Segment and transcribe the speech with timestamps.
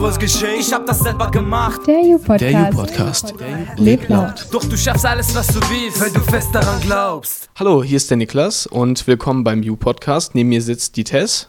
[0.00, 0.60] was geschenkt.
[0.60, 1.82] Ich hab das selber gemacht.
[1.86, 2.40] Der U-Podcast.
[2.40, 3.34] Der U-Podcast.
[3.76, 4.46] Lebt laut.
[4.50, 7.50] Doch du schaffst alles, was du willst, weil du fest daran glaubst.
[7.58, 10.34] Hallo, hier ist der Niklas und willkommen beim U-Podcast.
[10.34, 11.48] Neben mir sitzt die Tess.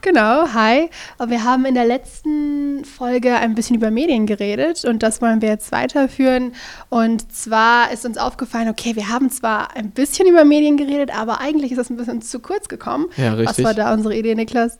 [0.00, 0.88] Genau, hi.
[1.26, 5.48] Wir haben in der letzten Folge ein bisschen über Medien geredet und das wollen wir
[5.48, 6.52] jetzt weiterführen.
[6.90, 11.40] Und zwar ist uns aufgefallen, okay, wir haben zwar ein bisschen über Medien geredet, aber
[11.40, 13.06] eigentlich ist das ein bisschen zu kurz gekommen.
[13.16, 13.58] Ja, richtig.
[13.58, 14.78] Was war da unsere Idee, Niklas?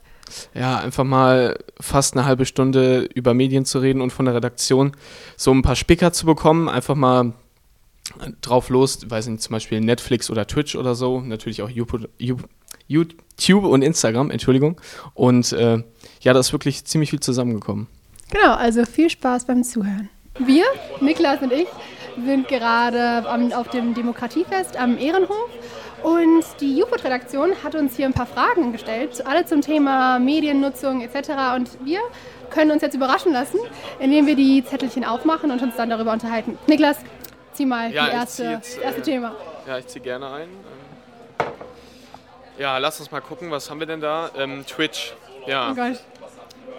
[0.53, 4.93] Ja, einfach mal fast eine halbe Stunde über Medien zu reden und von der Redaktion
[5.37, 6.69] so ein paar Spicker zu bekommen.
[6.69, 7.33] Einfach mal
[8.41, 11.21] drauf los, weiß nicht, zum Beispiel Netflix oder Twitch oder so.
[11.21, 14.79] Natürlich auch YouTube und Instagram, Entschuldigung.
[15.13, 15.83] Und äh,
[16.21, 17.87] ja, da ist wirklich ziemlich viel zusammengekommen.
[18.31, 20.09] Genau, also viel Spaß beim Zuhören.
[20.39, 20.63] Wir,
[21.01, 21.67] Niklas und ich,
[22.25, 25.49] sind gerade auf dem Demokratiefest am Ehrenhof
[26.03, 31.55] und die Juput-Redaktion hat uns hier ein paar Fragen gestellt, alle zum Thema Mediennutzung etc.
[31.55, 31.99] Und wir
[32.49, 33.59] können uns jetzt überraschen lassen,
[33.99, 36.57] indem wir die Zettelchen aufmachen und uns dann darüber unterhalten.
[36.67, 36.97] Niklas,
[37.53, 39.35] zieh mal Ja, erste, jetzt, das erste äh, Thema.
[39.67, 40.49] Ja, ich ziehe gerne ein.
[42.57, 44.31] Ja, lass uns mal gucken, was haben wir denn da?
[44.37, 45.13] Ähm, Twitch.
[45.45, 45.71] Ja.
[45.71, 45.99] Oh Gott.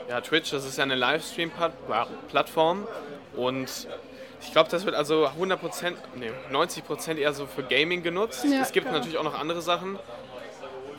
[0.08, 2.86] Ja, Twitch, das ist ja eine Livestream-Plattform
[3.36, 3.86] und
[4.40, 8.44] ich glaube, das wird also 100%, nee, 90% eher so für Gaming genutzt.
[8.44, 8.98] Ja, es gibt klar.
[8.98, 9.98] natürlich auch noch andere Sachen,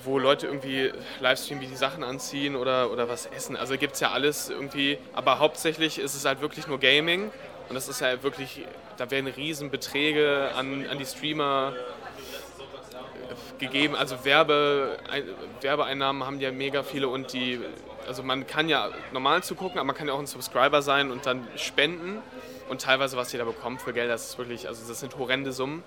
[0.03, 3.55] wo Leute irgendwie Livestream wie die Sachen anziehen oder, oder was essen.
[3.55, 7.31] Also gibt es ja alles irgendwie, aber hauptsächlich ist es halt wirklich nur Gaming
[7.69, 8.65] und das ist ja wirklich,
[8.97, 11.73] da werden Riesenbeträge an, an die Streamer
[13.59, 13.95] gegeben.
[13.95, 15.23] Also Werbe, ein,
[15.61, 17.59] Werbeeinnahmen haben ja mega viele und die,
[18.07, 21.25] also man kann ja normal zugucken, aber man kann ja auch ein Subscriber sein und
[21.25, 22.21] dann spenden.
[22.69, 25.83] Und teilweise, was jeder bekommt für Geld, das ist wirklich, also das sind horrende Summen.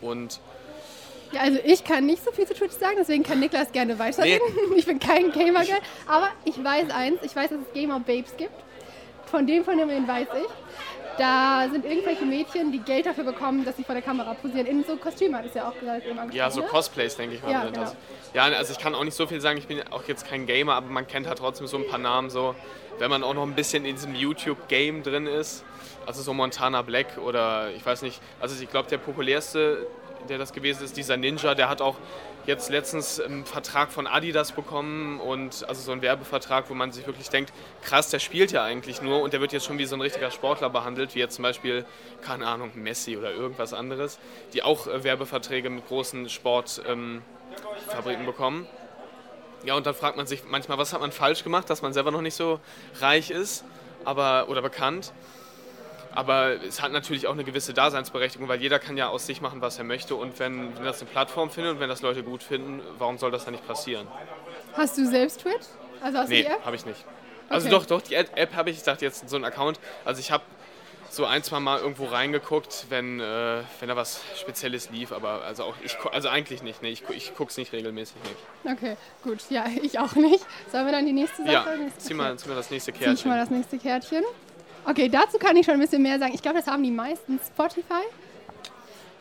[0.00, 0.40] Und
[1.32, 4.40] Ja, also ich kann nicht so viel zu Twitch sagen, deswegen kann Niklas gerne weiterreden.
[4.76, 5.78] Ich bin kein Gamer, gell?
[6.06, 8.54] aber ich weiß eins, ich weiß, dass es Gamer Babes gibt.
[9.26, 11.03] Von dem Phänomen weiß ich.
[11.18, 14.66] Da sind irgendwelche Mädchen, die Geld dafür bekommen, dass sie vor der Kamera posieren.
[14.66, 16.04] In so Kostümen hat es ja auch gesagt.
[16.32, 16.66] ja, so ne?
[16.66, 17.52] Cosplays, denke ich mal.
[17.52, 17.92] Ja, genau.
[18.32, 20.74] ja, also ich kann auch nicht so viel sagen, ich bin auch jetzt kein Gamer,
[20.74, 22.54] aber man kennt halt trotzdem so ein paar Namen so.
[22.98, 25.64] Wenn man auch noch ein bisschen in diesem YouTube-Game drin ist,
[26.06, 29.86] also so Montana Black oder ich weiß nicht, also ich glaube der populärste,
[30.28, 31.96] der das gewesen ist, dieser Ninja, der hat auch
[32.46, 37.06] jetzt letztens einen Vertrag von Adidas bekommen und also so einen Werbevertrag, wo man sich
[37.06, 39.96] wirklich denkt, krass, der spielt ja eigentlich nur und der wird jetzt schon wie so
[39.96, 41.84] ein richtiger Sportler behandelt, wie jetzt zum Beispiel,
[42.22, 44.18] keine Ahnung, Messi oder irgendwas anderes,
[44.52, 47.22] die auch äh, Werbeverträge mit großen Sportfabriken
[48.20, 48.66] ähm, bekommen.
[49.64, 52.10] Ja, und dann fragt man sich manchmal, was hat man falsch gemacht, dass man selber
[52.10, 52.60] noch nicht so
[53.00, 53.64] reich ist
[54.04, 55.12] aber, oder bekannt.
[56.14, 59.60] Aber es hat natürlich auch eine gewisse Daseinsberechtigung, weil jeder kann ja aus sich machen,
[59.60, 60.14] was er möchte.
[60.14, 63.30] Und wenn, wenn das eine Plattform findet und wenn das Leute gut finden, warum soll
[63.30, 64.06] das dann nicht passieren?
[64.74, 65.66] Hast du selbst Twitch?
[66.00, 67.04] Also hast Nee, habe ich nicht.
[67.48, 67.76] Also Okay.
[67.76, 69.78] doch, doch, die App habe ich, ich dachte jetzt so einen Account.
[70.04, 70.44] Also ich habe
[71.10, 75.64] so ein, zwei Mal irgendwo reingeguckt, wenn, äh, wenn da was Spezielles lief, aber also
[75.64, 78.76] auch ich also eigentlich nicht, nee, ich, ich gucke es nicht regelmäßig nicht.
[78.76, 79.38] Okay, gut.
[79.50, 80.44] Ja, ich auch nicht.
[80.70, 81.52] Sollen wir dann die nächste Sache?
[81.52, 81.66] Ja,
[81.98, 83.30] zieh mal, zieh mal das nächste Zieh ich mal Kärtchen.
[83.36, 84.24] das nächste Kärtchen.
[84.84, 86.34] Okay, dazu kann ich schon ein bisschen mehr sagen.
[86.34, 88.02] Ich glaube, das haben die meisten Spotify.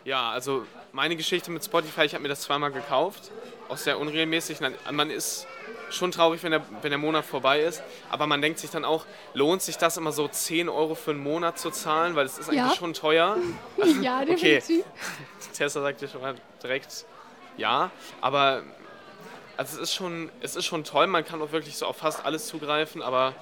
[0.06, 3.32] Ja, also meine Geschichte mit Spotify, ich habe mir das zweimal gekauft,
[3.70, 4.58] auch sehr unregelmäßig.
[4.92, 5.48] Man ist
[5.90, 9.06] schon traurig, wenn der, wenn der Monat vorbei ist, aber man denkt sich dann auch,
[9.34, 12.50] lohnt sich das immer so 10 Euro für einen Monat zu zahlen, weil es ist
[12.50, 12.76] eigentlich Ja.
[12.76, 13.38] schon teuer.
[14.02, 14.56] ja, Okay.
[14.60, 14.86] definitiv.
[15.54, 17.06] Tessa sagte schon mal direkt
[17.56, 18.64] ja, aber
[19.56, 22.26] also es ist schon, es ist schon toll, man kann auch wirklich so auf fast
[22.26, 23.34] alles zugreifen, aber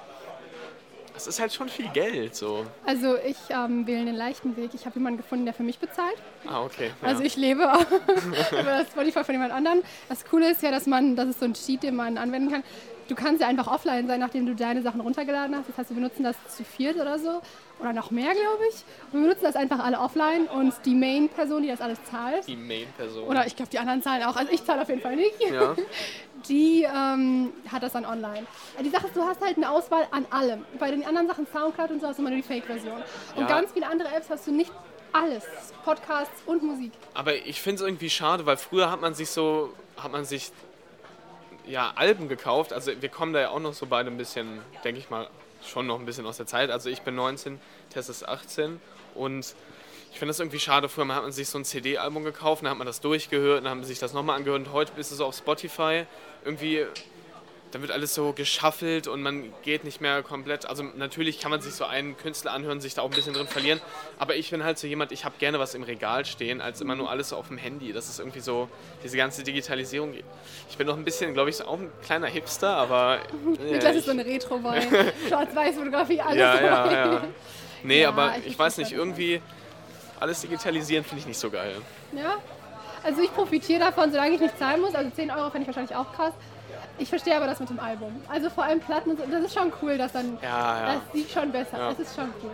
[1.14, 2.64] es ist halt schon viel Geld so.
[2.86, 4.70] Also ich ähm, wähle den leichten Weg.
[4.74, 6.16] Ich habe jemanden gefunden, der für mich bezahlt.
[6.46, 6.90] Ah, okay.
[7.02, 7.08] Ja.
[7.08, 7.62] Also ich lebe
[8.50, 9.82] über das Spotify von jemand anderem.
[10.08, 12.64] Das Coole ist ja, dass man, das ist so ein Cheat, den man anwenden kann.
[13.08, 15.68] Du kannst ja einfach offline sein, nachdem du deine Sachen runtergeladen hast.
[15.68, 17.40] Das heißt, wir benutzen das zu viert oder so.
[17.80, 18.76] Oder noch mehr, glaube ich.
[19.12, 20.46] Und wir benutzen das einfach alle offline.
[20.46, 23.24] Und die Main-Person, die das alles zahlt, die Main-Person.
[23.28, 24.36] oder ich glaube, die anderen zahlen auch.
[24.36, 25.40] Also ich zahle auf jeden Fall nicht.
[25.50, 25.74] Ja.
[26.48, 28.46] Die ähm, hat das dann online.
[28.80, 30.64] Die Sache ist, du hast halt eine Auswahl an allem.
[30.78, 33.00] Bei den anderen Sachen, Soundcloud und so, hast du immer nur die Fake-Version.
[33.36, 33.46] Und Ja.
[33.46, 34.72] ganz viele andere Apps hast du nicht
[35.12, 35.44] alles.
[35.84, 36.90] Podcasts und Musik.
[37.14, 40.50] Aber ich finde es irgendwie schade, weil früher hat man sich so, hat man sich
[41.66, 42.72] ja Alben gekauft.
[42.72, 45.28] Also wir kommen da ja auch noch so beide ein bisschen, denke ich mal,
[45.64, 46.70] schon noch ein bisschen aus der Zeit.
[46.70, 47.60] Also ich bin 19,
[47.90, 48.80] Tess ist 18
[49.14, 49.54] und
[50.12, 50.88] ich finde das irgendwie schade.
[50.88, 53.78] Früher hat man sich so ein CD-Album gekauft, dann hat man das durchgehört, dann hat
[53.78, 56.04] man sich das nochmal angehört und heute ist es auf Spotify
[56.44, 56.86] irgendwie
[57.72, 60.66] dann wird alles so geschaffelt und man geht nicht mehr komplett.
[60.66, 63.48] Also natürlich kann man sich so einen Künstler anhören, sich da auch ein bisschen drin
[63.48, 63.80] verlieren.
[64.18, 66.94] Aber ich bin halt so jemand, ich habe gerne was im Regal stehen, als immer
[66.94, 67.92] nur alles so auf dem Handy.
[67.92, 68.68] Das ist irgendwie so
[69.02, 70.14] diese ganze Digitalisierung.
[70.68, 73.18] Ich bin noch ein bisschen, glaube ich, so auch ein kleiner Hipster, aber.
[73.70, 74.80] Ja, das ist so eine Retro-Boy.
[75.28, 76.92] Schwarz-Weiß-Fotografie, alles ja, dabei.
[76.92, 77.24] ja, ja.
[77.82, 79.40] Nee, Ja, aber ich ich weiß nicht, irgendwie
[80.20, 81.76] alles digitalisieren finde ich nicht so geil.
[82.14, 82.36] Ja.
[83.02, 84.94] Also ich profitiere davon, solange ich nicht zahlen muss.
[84.94, 86.32] Also 10 Euro fände ich wahrscheinlich auch krass.
[86.98, 88.22] Ich verstehe aber das mit dem Album.
[88.28, 90.38] Also vor allem Platten, und so, das ist schon cool, dass dann.
[90.42, 90.94] Ja, ja.
[90.94, 91.78] Das sieht schon besser.
[91.78, 91.88] Ja.
[91.90, 92.50] Das ist schon cool.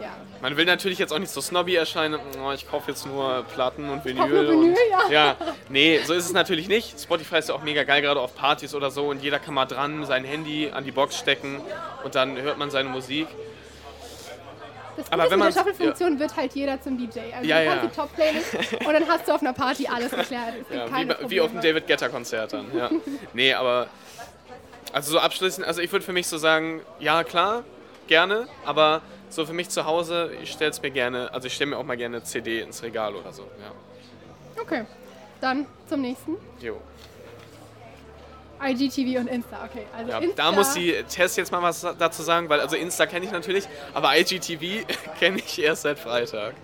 [0.00, 0.10] Ja.
[0.42, 3.88] Man will natürlich jetzt auch nicht so snobby erscheinen, oh, ich kaufe jetzt nur Platten
[3.88, 4.28] und Vinyl.
[4.28, 5.10] nur Vinyl, und, ja.
[5.30, 5.36] ja.
[5.70, 7.00] Nee, so ist es natürlich nicht.
[7.00, 9.64] Spotify ist ja auch mega geil, gerade auf Partys oder so und jeder kann mal
[9.64, 11.62] dran sein Handy an die Box stecken
[12.04, 13.26] und dann hört man seine Musik.
[15.10, 17.20] Das Aber wenn mit der Shuffle-Funktion wird halt jeder zum DJ.
[17.34, 17.88] Also Ja, du kannst ja.
[17.88, 18.54] die Top-Playlist
[18.86, 20.54] und dann hast du auf einer Party alles geklärt.
[20.70, 21.60] Ja, wie, wie auf dem Probleme.
[21.62, 22.66] David Guetta Konzert dann.
[22.76, 22.90] Ja.
[23.32, 23.86] Nee, aber
[24.92, 27.64] also so abschließend, also ich würde für mich so sagen, ja klar,
[28.08, 31.70] gerne, aber so für mich zu Hause, ich stelle es mir gerne, also ich stelle
[31.70, 33.42] mir auch mal gerne CD ins Regal oder so.
[33.42, 34.62] Ja.
[34.62, 34.84] Okay,
[35.40, 36.36] dann zum nächsten.
[36.60, 36.80] Jo.
[38.62, 39.68] IGTV und Insta.
[39.70, 42.76] Okay, also Ja, Insta, da muss die Tess jetzt mal was dazu sagen, weil also
[42.76, 43.64] Insta kenne ich natürlich,
[43.94, 44.86] aber IGTV
[45.18, 46.54] kenne ich erst seit Freitag.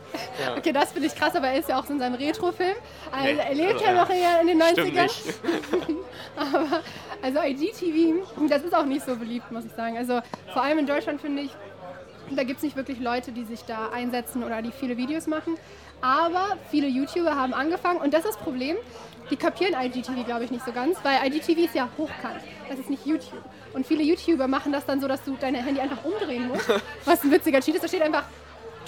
[0.40, 0.56] Ja.
[0.62, 2.76] Okay, das finde ich krass, aber er ist ja auch so in seinem Retro-Film.
[3.10, 4.70] Also Nee, er lebt also, ja noch eher in den 90ern.
[4.72, 5.22] Stimmt nicht.
[6.36, 6.82] Aber
[7.20, 9.96] also IGTV, das ist auch nicht so beliebt, muss ich sagen.
[9.98, 10.20] Also
[10.52, 11.50] vor allem in Deutschland finde ich,
[12.36, 15.56] da gibt es nicht wirklich Leute, die sich da einsetzen oder die viele Videos machen.
[16.00, 18.76] Aber viele YouTuber haben angefangen und das ist das Problem.
[19.30, 22.40] Die kapieren IGTV, glaube ich, nicht so ganz, weil IGTV ist ja hochkant.
[22.68, 23.42] Das ist nicht YouTube.
[23.72, 26.68] Und viele YouTuber machen das dann so, dass du dein Handy einfach umdrehen musst.
[27.04, 27.84] Was ein witziger Cheat ist.
[27.84, 28.24] Da steht einfach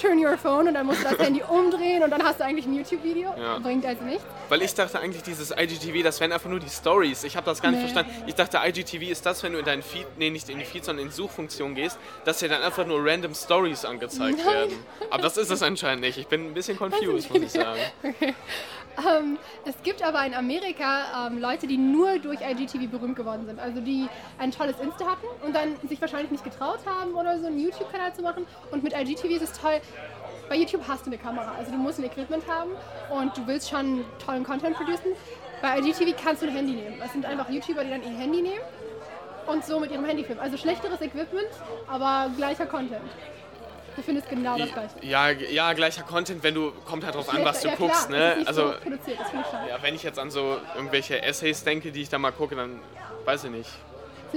[0.00, 2.66] Turn your phone und dann musst du das Handy umdrehen und dann hast du eigentlich
[2.66, 3.32] ein YouTube-Video.
[3.38, 3.58] Ja.
[3.58, 4.24] Bringt also nichts.
[4.48, 7.24] Weil ich dachte eigentlich, dieses IGTV, das wären einfach nur die Stories.
[7.24, 7.88] Ich habe das gar nicht Nee.
[7.88, 8.24] verstanden.
[8.26, 10.84] Ich dachte, IGTV ist das, wenn du in deinen Feed, nee, nicht in die Feed,
[10.84, 14.54] sondern in die Suchfunktion gehst, dass dir dann einfach nur random Stories angezeigt Nein.
[14.54, 14.84] werden.
[15.10, 16.18] Aber das ist es anscheinend nicht.
[16.18, 17.80] Ich bin ein bisschen confused, muss ich sagen.
[18.98, 23.58] Ähm, es gibt aber in Amerika ähm, Leute, die nur durch IGTV berühmt geworden sind.
[23.58, 24.08] Also die
[24.38, 28.14] ein tolles Insta hatten und dann sich wahrscheinlich nicht getraut haben oder so einen YouTube-Kanal
[28.14, 28.46] zu machen.
[28.70, 29.80] Und mit IGTV ist es toll.
[30.48, 32.70] Bei YouTube hast du eine Kamera, also du musst ein Equipment haben
[33.10, 35.12] und du willst schon tollen Content producen.
[35.62, 37.00] Bei IGTV kannst du ein Handy nehmen.
[37.02, 38.60] Es sind einfach YouTuber, die dann ihr Handy nehmen
[39.46, 40.40] und so mit ihrem Handy filmen.
[40.40, 41.48] Also schlechteres Equipment,
[41.88, 43.02] aber gleicher Content.
[43.96, 44.94] Du findest genau das gleiche.
[45.02, 48.36] Ja, ja, gleicher Content, wenn du, kommt halt drauf an, was du ja, guckst, klar,
[48.36, 48.44] ne?
[48.46, 49.10] Also, so
[49.68, 52.80] ja, wenn ich jetzt an so irgendwelche Essays denke, die ich da mal gucke, dann
[53.24, 53.70] weiß ich nicht.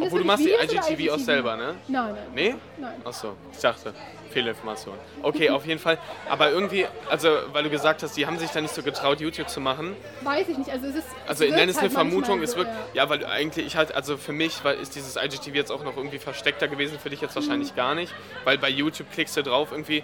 [0.02, 1.76] Obwohl du machst die IGTV auch selber, ne?
[1.88, 2.16] Nein, nein.
[2.34, 2.56] Nee?
[2.78, 3.02] Nein.
[3.04, 3.94] Achso, ich dachte,
[4.32, 4.96] Fehlinformation.
[5.24, 5.98] Okay, auf jeden Fall.
[6.30, 9.50] Aber irgendwie, also, weil du gesagt hast, die haben sich da nicht so getraut, YouTube
[9.50, 9.96] zu machen.
[10.22, 10.70] Weiß ich nicht.
[10.70, 13.04] Also, es ist, Also, es wirkt es eine halt manchmal Vermutung, es so, wirkt, ja.
[13.04, 15.98] ja, weil eigentlich, ich halt, also für mich weil ist dieses IGTV jetzt auch noch
[15.98, 18.14] irgendwie versteckter gewesen, für dich jetzt wahrscheinlich gar nicht.
[18.44, 20.04] Weil bei YouTube klickst du drauf irgendwie,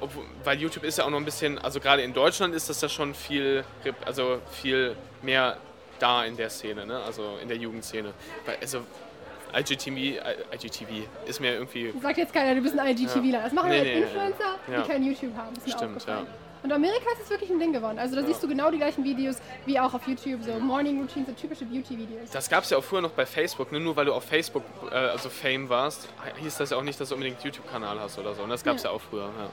[0.00, 2.80] obwohl, weil YouTube ist ja auch noch ein bisschen, also gerade in Deutschland ist das
[2.80, 3.64] ja schon viel,
[4.04, 5.56] also viel mehr
[5.98, 7.00] da in der Szene, ne?
[7.04, 8.12] also in der Jugendszene.
[8.60, 8.80] Also
[9.56, 10.20] IGTV,
[10.52, 10.88] IGTV
[11.26, 13.42] ist mir irgendwie Sagt jetzt keiner, du bist ein IGTVler.
[13.42, 14.82] Das machen Nee, halt nee, Influencer, ja.
[14.82, 15.54] die kein YouTube haben.
[15.56, 16.26] Ist Stimmt, ja.
[16.64, 17.98] Und Amerika ist es wirklich ein Ding geworden.
[17.98, 19.36] Also da siehst du genau die gleichen Videos
[19.66, 22.30] wie auch auf YouTube, so Morning Routines, so typische Beauty-Videos.
[22.30, 23.80] Das gab es ja auch früher noch bei Facebook, ne?
[23.80, 26.08] nur weil du auf Facebook äh, also Fame warst,
[26.40, 28.42] hieß das ja auch nicht, dass du unbedingt YouTube-Kanal hast oder so.
[28.44, 28.88] Und das gab es ja.
[28.88, 28.96] Ja.
[28.96, 29.24] auch früher.
[29.24, 29.50] Ja.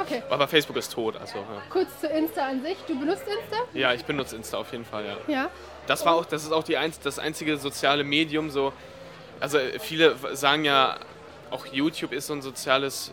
[0.00, 1.44] Okay, Aber Facebook ist tot, also ja.
[1.68, 2.78] kurz zu Insta an sich.
[2.88, 3.56] Du benutzt Insta?
[3.74, 5.16] ja, ich benutze Insta auf jeden Fall, ja.
[5.28, 5.50] Ja.
[5.86, 8.72] Das war auch, das ist auch die das einzige soziale Medium, so,
[9.42, 10.96] also viele sagen ja,
[11.50, 13.10] auch YouTube ist so ein soziales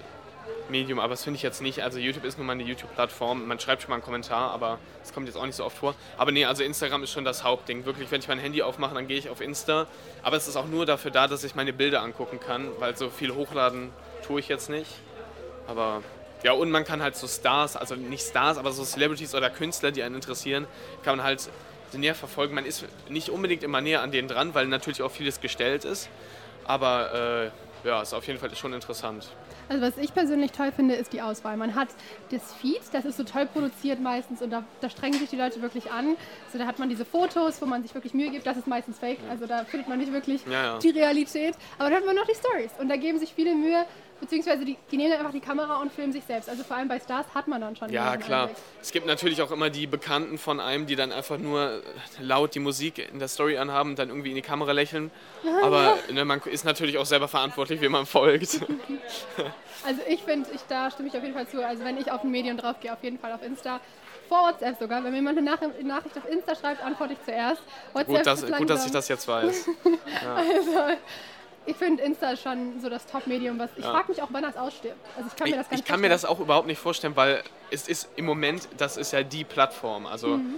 [0.69, 1.81] Medium, aber das finde ich jetzt nicht.
[1.81, 5.11] Also YouTube ist nun mal eine YouTube-Plattform, man schreibt schon mal einen Kommentar, aber das
[5.11, 5.95] kommt jetzt auch nicht so oft vor.
[6.17, 7.85] Aber nee, also Instagram ist schon das Hauptding.
[7.85, 9.87] Wirklich, wenn ich mein Handy aufmache, dann gehe ich auf Insta.
[10.21, 13.09] Aber es ist auch nur dafür da, dass ich meine Bilder angucken kann, weil so
[13.09, 13.89] viel hochladen
[14.25, 14.91] tue ich jetzt nicht.
[15.67, 16.03] Aber
[16.43, 19.91] ja, und man kann halt so Stars, also nicht Stars, aber so Celebrities oder Künstler,
[19.91, 20.67] die einen interessieren,
[21.03, 21.49] kann man halt
[21.97, 22.55] näher verfolgen.
[22.55, 26.09] Man ist nicht unbedingt immer näher an denen dran, weil natürlich auch vieles gestellt ist.
[26.65, 27.51] Aber
[27.83, 29.27] äh, ja, ist auf jeden Fall schon interessant.
[29.69, 31.55] Also was ich persönlich toll finde, ist die Auswahl.
[31.55, 31.89] Man hat
[32.31, 35.61] das Feed, das ist so toll produziert meistens und da, da strengen sich die Leute
[35.61, 36.17] wirklich an.
[36.51, 38.47] So, da hat man diese Fotos, wo man sich wirklich Mühe gibt.
[38.47, 40.79] Das ist meistens fake, also da findet man nicht wirklich Ja, ja.
[40.79, 41.53] die Realität.
[41.77, 43.85] Aber dann hat man noch die Stories und da geben sich viele Mühe,
[44.19, 46.49] beziehungsweise die, die nehmen dann einfach die Kamera und filmen sich selbst.
[46.49, 48.47] Also vor allem bei Stars hat man dann schon Ja, klar.
[48.47, 48.57] Einblick.
[48.81, 51.81] Es gibt natürlich auch immer die Bekannten von einem, die dann einfach nur
[52.19, 55.11] laut die Musik in der Story anhaben und dann irgendwie in die Kamera lächeln.
[55.63, 58.59] Aber ne, man ist natürlich auch selber verantwortlich, wie man folgt.
[59.85, 61.65] Also ich finde, ich, da stimme ich auf jeden Fall zu.
[61.65, 63.79] Also wenn ich auf ein Medium drauf gehe, auf jeden Fall auf Insta.
[64.27, 65.01] vor WhatsApp sogar.
[65.03, 67.61] Wenn mir jemand eine Nach Nachricht auf Insta schreibt, antworte ich zuerst.
[67.93, 69.69] WhatsApp Gut, dass, gut, dass ich das jetzt weiß.
[70.35, 70.97] Also,
[71.65, 73.91] ich finde Insta ist schon so das Top-Medium, was ich Ja.
[73.91, 74.97] frage mich auch, wann das ausstirbt.
[75.15, 76.79] Also ich kann Ich, mir das gar ich nicht kann mir das auch überhaupt nicht
[76.79, 80.05] vorstellen, weil es ist im Moment, das ist ja die Plattform.
[80.05, 80.55] Also, Mhm.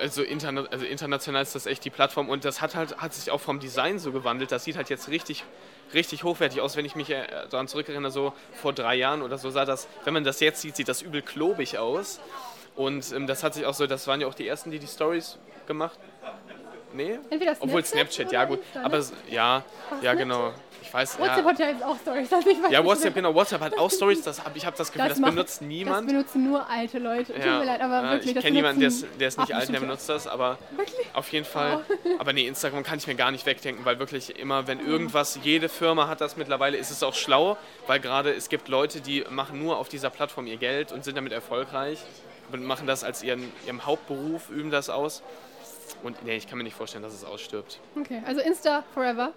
[0.00, 3.30] also, interna also international ist das echt die Plattform und das hat halt hat sich
[3.30, 4.52] auch vom Design so gewandelt.
[4.52, 5.44] Das sieht halt jetzt richtig,
[5.92, 6.76] richtig hochwertig aus.
[6.76, 10.14] Wenn ich mich äh, daran zurückerinnere, so vor drei Jahren oder so sah das, wenn
[10.14, 12.20] man das jetzt sieht, sieht das übel klobig aus.
[12.74, 14.86] Und ähm, das hat sich auch so, das waren ja auch die ersten, die die
[14.86, 15.98] Stories gemacht.
[16.94, 17.18] Nee?
[17.30, 18.58] Entweder Obwohl Snapchat Snapchat, oder ja gut.
[18.60, 18.82] Insta?
[18.84, 20.18] Aber ja, Was, ja Snapchat?
[20.18, 20.52] genau.
[20.84, 21.44] Ich weiß, WhatsApp ja.
[21.44, 22.32] hat ja jetzt auch Stories.
[22.32, 23.34] Also ich weiß Ja, WhatsApp, genau.
[23.34, 24.20] WhatsApp hat auch Stories.
[24.22, 26.00] Das hab, ich habe das Gefühl, das, machen- benutzt niemand.
[26.00, 27.32] Das benutzen nur alte Leute.
[27.32, 28.26] Tut mir leid, aber ja, wirklich.
[28.30, 30.26] ich das kenne jemanden, der ist, benutzen- der ist nicht Ach, alt, der benutzt das,
[30.26, 31.06] aber Wirklich?
[31.14, 31.84] auf jeden Fall.
[32.18, 35.68] Aber nee, Instagram kann ich mir gar nicht wegdenken, weil wirklich immer, wenn irgendwas, jede
[35.70, 37.56] Firma hat das mittlerweile, ist es auch schlau,
[37.86, 41.16] weil gerade es gibt Leute, die machen nur auf dieser Plattform ihr Geld und sind
[41.16, 42.00] damit erfolgreich
[42.52, 45.22] und machen das als ihren, ihrem Hauptberuf, üben das aus.
[46.02, 47.78] Und nee, ich kann mir nicht vorstellen, dass es ausstirbt.
[47.98, 49.32] Okay, also Insta forever.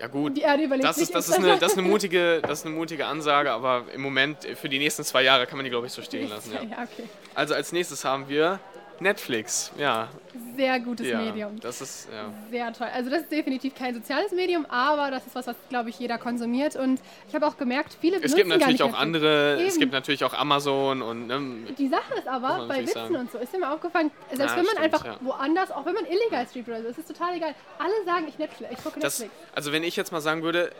[0.00, 2.60] Ja gut, Die Erde überlebt das ist, das, ist eine, das, ist eine mutige, das
[2.60, 5.70] ist eine mutige Ansage, aber im Moment, für die nächsten zwei Jahre kann man die,
[5.70, 6.52] glaube ich, so stehen lassen.
[6.52, 6.62] Ja.
[6.62, 7.08] Ja, okay.
[7.34, 8.58] Also als nächstes haben wir
[9.00, 9.72] Netflix.
[9.76, 10.08] Ja,
[10.56, 11.58] Sehr gutes ja Medium.
[11.60, 12.32] das ist, ja.
[12.50, 12.86] Sehr toll.
[12.94, 16.16] Also das ist definitiv kein soziales Medium, aber das ist was, was glaube ich jeder
[16.18, 16.76] konsumiert.
[16.76, 19.02] Und ich habe auch gemerkt, viele Es gibt natürlich auch Netflix.
[19.02, 19.80] andere, es Eben.
[19.80, 21.40] gibt natürlich auch Amazon und ne,
[21.76, 23.16] Die Sache ist aber, bei Witzen sagen.
[23.16, 26.04] und so, ist mir aufgefallen, selbst Ja, wenn man stimmt, einfach woanders, auch wenn man
[26.06, 27.54] illegal streamt oder so, es ist total egal.
[27.78, 29.44] Alle sagen, ich Netflix, ich gucke das, Netflix.
[29.54, 30.70] also wenn ich jetzt mal sagen würde,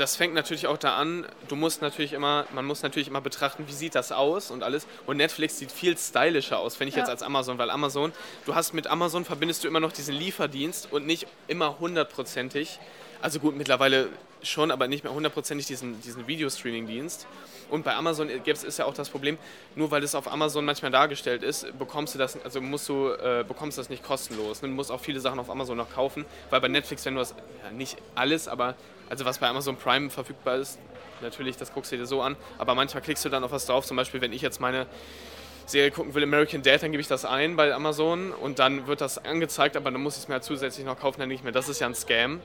[0.00, 3.68] das fängt natürlich auch da an, du musst natürlich immer, man muss natürlich immer betrachten,
[3.68, 4.86] wie sieht das aus und alles.
[5.06, 7.00] Und Netflix sieht viel stylischer aus, finde ich Ja.
[7.02, 8.12] jetzt als Amazon, weil Amazon,
[8.46, 12.80] du hast mit Amazon verbindest du immer noch diesen Lieferdienst und nicht immer hundertprozentig,
[13.22, 14.08] also gut, mittlerweile
[14.42, 17.26] schon, aber nicht mehr hundertprozentig diesen, diesen Videostreaming-Dienst.
[17.68, 19.38] Und bei Amazon gibt's- ist ja auch das Problem,
[19.76, 23.44] nur weil es auf Amazon manchmal dargestellt ist, bekommst du das, also musst du, äh,
[23.46, 24.60] bekommst das nicht kostenlos.
[24.60, 27.34] Du musst auch viele Sachen auf Amazon noch kaufen, weil bei Netflix, wenn du das,
[27.62, 28.74] ja, nicht alles, aber
[29.08, 30.78] also was bei Amazon Prime verfügbar ist,
[31.20, 33.84] natürlich, das guckst du dir so an, aber manchmal klickst du dann auf was drauf,
[33.84, 34.86] zum Beispiel, wenn ich jetzt meine
[35.66, 39.00] Serie gucken will, American Dad, dann gebe ich das ein bei Amazon und dann wird
[39.00, 41.52] das angezeigt, aber dann muss ich es mir halt zusätzlich noch kaufen, dann ich mir,
[41.52, 42.40] das ist ja ein Scam.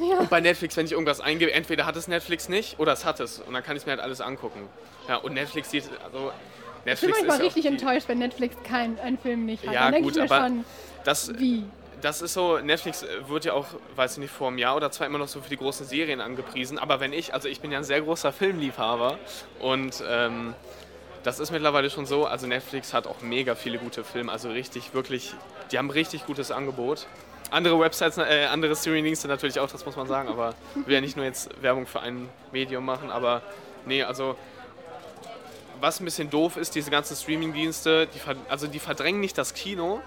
[0.00, 0.18] Ja.
[0.18, 3.20] Und bei Netflix, wenn ich irgendwas eingebe, entweder hat es Netflix nicht oder es hat
[3.20, 3.40] es.
[3.40, 4.68] Und dann kann ich mir halt alles angucken.
[5.08, 8.98] Ja, und Netflix sieht, also Ich bin Netflix manchmal richtig die- enttäuscht, wenn Netflix keinen
[8.98, 9.74] einen Film nicht hat.
[9.74, 10.64] Ja, Dann gut, aber schon,
[11.04, 11.64] Das, wie?
[12.00, 15.06] das ist so, Netflix wird ja auch, weiß ich nicht, vor einem Jahr oder zwei
[15.06, 16.78] immer noch so für die großen Serien angepriesen.
[16.78, 19.18] Aber wenn ich, also ich bin ja ein sehr großer Filmliebhaber
[19.60, 20.54] und ähm,
[21.22, 24.94] das ist mittlerweile schon so, also Netflix hat auch mega viele gute Filme, also richtig,
[24.94, 25.34] wirklich,
[25.72, 27.06] die haben richtig gutes Angebot.
[27.50, 31.16] Andere Websites, äh, andere Streaming-Dienste natürlich auch, das muss man sagen, aber will ja nicht
[31.16, 33.42] nur jetzt Werbung für ein Medium machen, aber
[33.86, 34.36] nee, also
[35.80, 40.00] was ein bisschen doof ist, diese ganzen Streaming-Dienste, die, also die verdrängen nicht das Kino,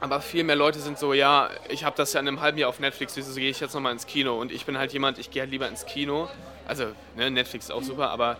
[0.00, 2.68] aber viel mehr Leute sind so, ja, ich habe das ja in einem halben Jahr
[2.68, 4.38] auf Netflix, wieso gehe ich jetzt nochmal ins Kino?
[4.38, 6.28] Und ich bin halt jemand, ich gehe halt lieber ins Kino.
[6.66, 8.36] Also, ne, Netflix ist auch super, aber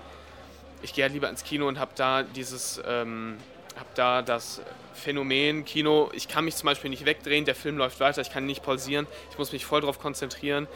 [0.83, 3.39] ich gehe halt lieber ins Kino und habe da dieses, ähm,
[3.77, 4.61] habe da das
[4.95, 8.47] Phänomen Kino, ich kann mich zum Beispiel nicht wegdrehen, der Film läuft weiter, ich kann
[8.47, 10.67] nicht pausieren, ich muss mich voll drauf konzentrieren.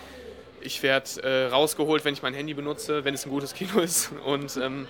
[0.63, 4.13] Ich werde äh, rausgeholt, wenn ich mein Handy benutze, wenn es ein gutes Kino ist.
[4.27, 4.87] Und ähm,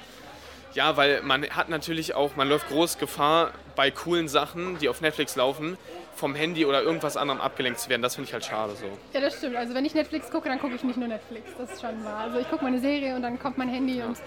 [0.74, 5.00] ja, weil man hat natürlich auch, man läuft groß Gefahr, bei coolen Sachen, die auf
[5.00, 5.78] Netflix laufen,
[6.14, 8.02] vom Handy oder irgendwas anderem abgelenkt zu werden.
[8.02, 8.86] Das finde ich halt schade so.
[9.12, 9.56] Ja, das stimmt.
[9.56, 11.50] Also wenn ich Netflix gucke, dann gucke ich nicht nur Netflix.
[11.56, 12.18] Das ist schon wahr.
[12.18, 14.18] Also ich gucke meine Serie und dann kommt mein Handy und...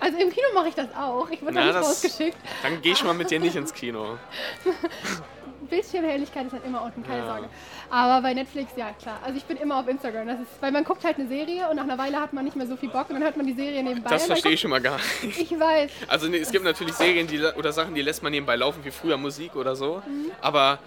[0.00, 1.28] Also im Kino mache ich das auch.
[1.30, 2.36] Ich wurde Na, da nicht das- rausgeschickt.
[2.62, 4.16] Dann geh ich mal mit dir nicht ins Kino.
[5.70, 7.26] Bildschirmhelligkeit ist halt immer unten, keine Ja.
[7.26, 7.48] Sorge.
[7.90, 9.18] Aber bei Netflix, ja klar.
[9.22, 10.26] Also ich bin immer auf Instagram.
[10.26, 12.56] Das ist, weil man guckt halt eine Serie und nach einer Weile hat man nicht
[12.56, 14.08] mehr so viel Bock und dann hört man die Serie nebenbei.
[14.08, 15.38] Das verstehe ich schon mal gar nicht.
[15.38, 15.90] Ich weiß.
[16.08, 18.90] Also nee, es gibt natürlich Serien die, oder Sachen, die lässt man nebenbei laufen, wie
[18.90, 20.02] früher Musik oder so.
[20.40, 20.78] Aber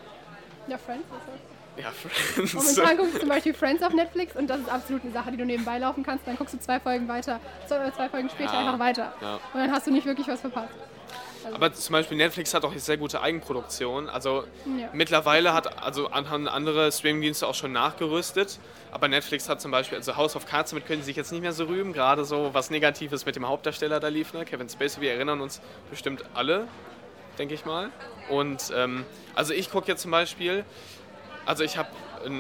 [0.68, 1.51] Ja, Friends ist das.
[1.78, 1.92] Ja,
[2.36, 2.54] Friends.
[2.54, 5.38] Momentan gucke ich zum Beispiel Friends auf Netflix und das ist absolut eine Sache, die
[5.38, 6.28] du nebenbei laufen kannst.
[6.28, 8.60] Dann guckst du zwei Folgen weiter, zwei, zwei Folgen später Ja.
[8.60, 9.14] einfach weiter.
[9.22, 9.36] Ja.
[9.36, 10.74] Und dann hast du nicht wirklich was verpasst.
[11.54, 14.10] Aber zum Beispiel Netflix hat auch sehr gute Eigenproduktion.
[14.10, 14.90] Also Ja.
[14.94, 18.60] mittlerweile hat also haben andere Streamingdienste auch schon nachgerüstet.
[18.92, 21.42] Aber Netflix hat zum Beispiel, also House of Cards, damit können sie sich jetzt nicht
[21.42, 21.94] mehr so rühmen.
[21.94, 24.46] Gerade so was Negatives mit dem Hauptdarsteller da lief, ne?
[24.46, 26.68] Kevin Spacey, wir erinnern uns bestimmt alle,
[27.40, 27.90] denke ich mal.
[28.30, 30.64] Und ähm, also ich gucke jetzt zum Beispiel,
[31.46, 31.90] also ich habe,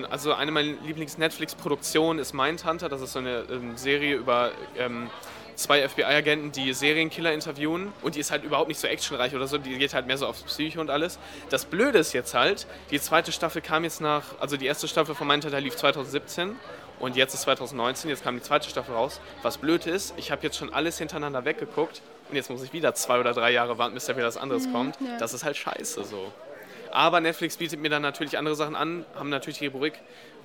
[0.10, 2.90] also eine meiner Lieblings-Netflix-Produktionen ist Mindhunter.
[2.90, 5.10] Das ist so eine ähm, Serie über ähm,
[5.56, 7.94] zwei FBI-Agenten, die Serienkiller interviewen.
[8.02, 9.58] Und die ist halt überhaupt nicht so actionreich oder so.
[9.58, 11.20] Die geht halt mehr so aufs Psyche und alles.
[11.50, 15.16] Das Blöde ist jetzt halt, die zweite Staffel kam jetzt nach, also die erste Staffel
[15.16, 16.56] von Mindhunter lief 2017.
[17.00, 19.20] Und jetzt ist 2019, jetzt kam die zweite Staffel raus.
[19.42, 22.94] Was blöd ist, ich habe jetzt schon alles hintereinander weggeguckt und jetzt muss ich wieder
[22.94, 25.02] zwei oder drei Jahre warten, bis da wieder was anderes kommt.
[25.02, 25.18] ja.
[25.18, 26.32] Das ist halt scheiße so.
[26.92, 29.94] Aber Netflix bietet mir dann natürlich andere Sachen an, haben natürlich die Rubrik,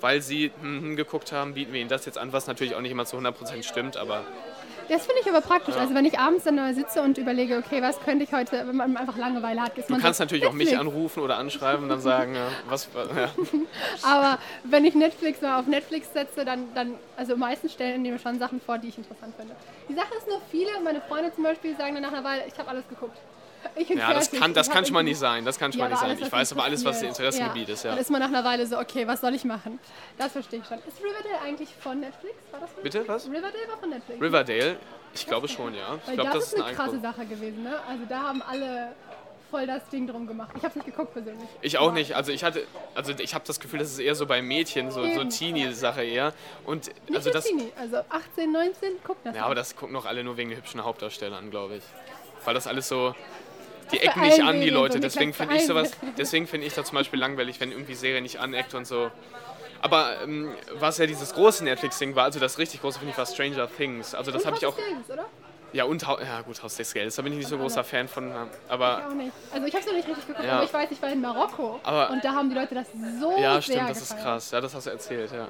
[0.00, 2.80] weil sie hm, hm, geguckt haben, bieten wir ihnen das jetzt an, was natürlich auch
[2.80, 4.24] nicht immer zu 100% stimmt, aber
[4.88, 5.74] Das finde ich aber praktisch.
[5.76, 8.76] Also wenn ich abends dann da sitze und überlege, okay, was könnte ich heute, wenn
[8.76, 10.80] man einfach Langeweile hat, ist du man kannst so, natürlich auch mich Netflix.
[10.80, 13.30] anrufen oder anschreiben und dann sagen, ja, was, ja.
[14.02, 18.18] Aber wenn ich Netflix mal auf Netflix setze, dann, dann also meistens stellen die mir
[18.20, 19.56] schon Sachen vor, die ich interessant finde.
[19.88, 22.56] Die Sache ist nur, viele, meine Freunde zum Beispiel, sagen dann nach einer Weile, ich
[22.58, 23.18] habe alles geguckt.
[23.88, 26.00] Ja, das kann, das kann schon mal nicht sein, das kann schon Ja, mal nicht
[26.00, 26.18] sein.
[26.18, 27.74] Ich weiß aber alles, was ihr Interessengebiet ja.
[27.74, 27.90] ist, ja.
[27.90, 29.78] Dann ist man nach einer Weile so, okay, was soll ich machen?
[30.18, 30.78] Das verstehe ich schon.
[30.78, 32.34] Ist Riverdale eigentlich von Netflix?
[32.50, 33.24] War das von Bitte, Netflix?
[33.24, 33.30] was?
[33.32, 34.22] Riverdale war von Netflix.
[34.22, 34.76] Riverdale,
[35.14, 35.94] ich glaube schon, ja.
[36.02, 37.00] Ich Weil glaube, das, das ist eine ein krasse.
[37.00, 37.74] Sache gewesen, ne?
[37.88, 38.92] Also da haben alle
[39.50, 40.50] voll das Ding drum gemacht.
[40.56, 41.48] Ich habe es nicht geguckt persönlich.
[41.62, 42.14] Ich auch nicht.
[42.16, 45.02] Also ich hatte, also ich habe das Gefühl, das ist eher so bei Mädchen, so,
[45.02, 45.30] so Eben.
[45.30, 46.32] Teenie-Sache eher.
[46.64, 49.46] Und Nicht also das, Teenie, also 18, 19, guck das ja, mal.
[49.46, 51.84] aber das gucken doch alle nur wegen den hübschen Hauptdarstellern, glaube ich.
[52.44, 53.14] Weil das alles so,
[53.92, 54.94] die ecken nicht an, die Leute.
[54.94, 58.20] so, Deswegen finde ich sowas, deswegen finde ich das zum Beispiel langweilig, wenn irgendwie Serie
[58.22, 59.10] nicht aneckt und so.
[59.82, 63.26] Aber ähm, was ja dieses große Netflix-Ding war, also das richtig große finde ich war
[63.26, 64.14] Stranger Things.
[64.14, 65.26] Also das habe ich auch, Geldes, oder?
[65.72, 68.28] ja und, ja gut, Haus des Geldes, da bin ich nicht so großer Fan von,
[68.28, 69.32] Ich aber auch nicht.
[69.52, 70.54] Also ich habe es noch nicht richtig geguckt, Ja.
[70.56, 72.86] aber ich weiß, ich war in Marokko Aber- und da haben die Leute das
[73.20, 74.50] so Ja, stimmt, das ist krass.
[74.50, 75.48] Ja, das hast du erzählt, ja.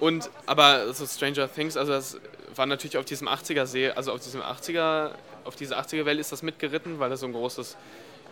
[0.00, 2.18] Und, aber so Stranger Things, also das
[2.56, 5.12] war natürlich auf diesem 80er See, also auf diesem 80er,
[5.44, 7.76] auf diese 80er Welle ist das mitgeritten, weil das so ein großes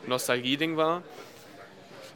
[0.07, 1.03] Nostalgie-Ding war.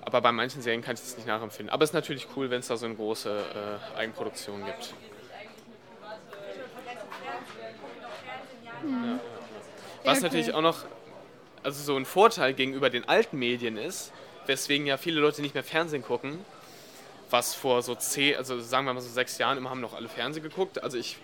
[0.03, 1.73] Aber bei manchen Serien kann ich das nicht nachempfinden.
[1.73, 4.95] Aber es ist natürlich cool, wenn es da so eine große äh, Eigenproduktion gibt.
[8.83, 9.19] Ja.
[10.05, 10.27] Was okay.
[10.27, 10.85] natürlich auch noch
[11.63, 14.13] also so ein Vorteil gegenüber den alten Medien ist,
[14.47, 16.39] weswegen ja viele Leute nicht mehr Fernsehen gucken,
[17.31, 20.09] was vor so zehn, also sagen wir mal so sechs Jahren immer haben noch alle
[20.09, 20.83] Fernsehen geguckt.
[20.83, 21.17] Also ich,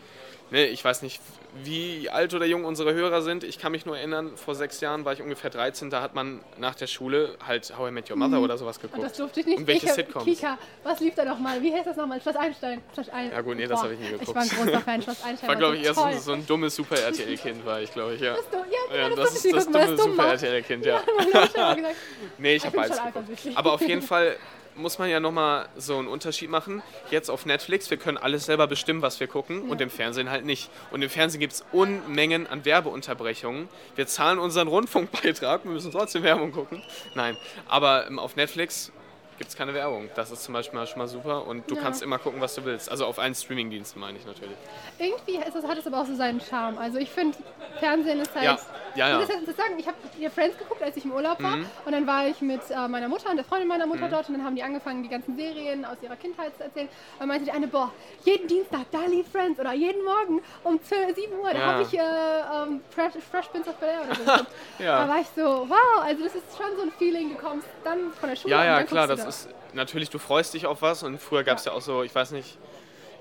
[0.51, 1.21] ne, ich weiß nicht,
[1.65, 3.43] wie alt oder jung unsere Hörer sind.
[3.43, 6.41] Ich kann mich nur erinnern, vor sechs Jahren war ich ungefähr 13, da hat man
[6.59, 9.19] nach der Schule halt How I Met Your Mother oder sowas Und das geguckt.
[9.19, 9.59] durfte ich nicht.
[9.59, 10.25] Und welche ich Sitcoms?
[10.25, 11.61] Kika, was lief da nochmal?
[11.63, 12.21] Wie heißt das nochmal?
[12.21, 12.81] Schloss Einstein.
[12.95, 14.29] Schloss Ein Ja gut, nee, das Boah, habe ich nie geguckt.
[14.29, 15.03] Ich war ein großer Fan.
[15.03, 18.21] Schloss Einstein War glaube ich erst so, so ein dummes Super-RTL-Kind, war ich glaube ich,
[18.21, 18.35] ja.
[18.35, 19.97] Das ist Ja, genau, das das, ist das geguckt, dumme.
[19.99, 21.03] Super-RTL-Kind, ja.
[22.39, 23.01] Nee, ich habe geguckt.
[23.01, 23.57] eifersüchtig.
[23.57, 24.37] Aber auf jeden Fall
[24.77, 26.83] muss man ja nochmal so einen Unterschied machen.
[27.11, 30.45] Jetzt auf Netflix, wir können alles selber bestimmen, was wir gucken und im Fernsehen halt
[30.45, 30.71] nicht.
[30.91, 33.69] Und im Fernsehen gibt es Unmengen an Werbeunterbrechungen.
[33.97, 36.83] Wir zahlen unseren Rundfunkbeitrag, wir müssen trotzdem Werbung gucken.
[37.15, 37.37] Nein,
[37.69, 38.93] aber ähm, auf Netflix
[39.41, 40.11] gibt es keine Werbung.
[40.15, 41.81] Das ist zum Beispiel mal schon mal super und du Ja.
[41.81, 42.91] kannst immer gucken, was du willst.
[42.91, 44.55] Also auf allen Streamingdiensten meine ich natürlich.
[44.99, 46.77] Irgendwie ist das, hat es aber auch so seinen Charme.
[46.77, 47.39] Also ich finde,
[47.79, 48.45] Fernsehen ist halt...
[48.45, 48.59] Ja,
[48.97, 49.21] ja, ja.
[49.21, 51.55] Jetzt sagen, ich habe ihr Friends geguckt, als ich im Urlaub war.
[51.87, 54.29] Und dann war ich mit äh, meiner Mutter und der Freundin meiner Mutter dort.
[54.29, 56.89] Und dann haben die angefangen, die ganzen Serien aus ihrer Kindheit zu erzählen.
[56.89, 57.93] Und dann meinte die eine, boah,
[58.25, 59.59] jeden Dienstag, da lief Friends.
[59.59, 61.67] Oder jeden Morgen um 12, 7 Uhr, da Ja.
[61.67, 64.45] habe ich äh, ähm, Fresh, Fresh Prince of Bel-Air oder so.
[64.85, 65.05] Ja.
[65.05, 68.13] Da war ich so, wow, also das ist schon so ein Feeling, du kommst dann
[68.19, 70.83] von der Schule Ja, und ja, dann klar, das ist natürlich, du freust dich auf
[70.83, 72.59] was und früher gab es ja auch so, ich weiß nicht,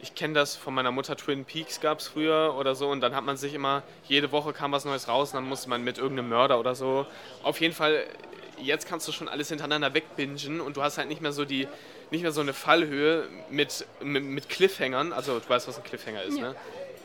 [0.01, 3.15] ich kenne das von meiner Mutter, Twin Peaks gab es früher oder so und dann
[3.15, 5.97] hat man sich immer, jede Woche kam was Neues raus und dann musste man mit
[5.97, 7.05] irgendeinem Mörder oder so.
[7.43, 8.03] Auf jeden Fall,
[8.61, 11.67] jetzt kannst du schon alles hintereinander wegbingen und du hast halt nicht mehr so die,
[12.11, 16.23] nicht mehr so eine Fallhöhe mit, mit, mit Cliffhangern, also du weißt, was ein Cliffhanger
[16.23, 16.49] ist, Ja.
[16.49, 16.55] ne?